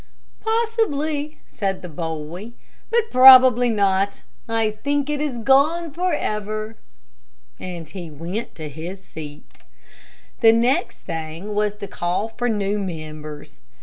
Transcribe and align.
"Possibly", 0.41 1.37
said 1.45 1.83
the 1.83 1.87
boy, 1.87 2.53
"but 2.89 3.11
probably 3.11 3.69
not. 3.69 4.23
I 4.49 4.71
think 4.71 5.11
it 5.11 5.21
is 5.21 5.37
gone 5.37 5.91
forever." 5.91 6.75
And 7.59 7.87
he 7.87 8.09
went 8.09 8.55
to 8.55 8.67
his 8.67 9.03
seat. 9.03 9.45
The 10.39 10.53
next 10.53 11.01
thing 11.01 11.53
was 11.53 11.75
to 11.75 11.87
call 11.87 12.29
for 12.29 12.49
new 12.49 12.79
members. 12.79 13.59